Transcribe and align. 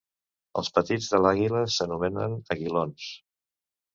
Els 0.61 0.71
petits 0.77 1.09
de 1.15 1.19
l'àguila 1.25 1.61
s'anomenen 1.75 2.35
aguilons. 2.55 3.13